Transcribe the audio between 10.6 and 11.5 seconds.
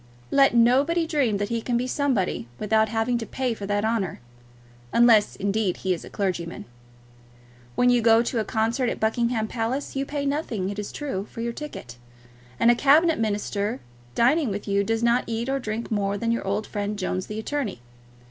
it is true, for